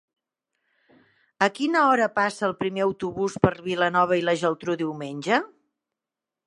[1.47, 5.43] A quina hora passa el primer autobús per Vilanova i la Geltrú diumenge?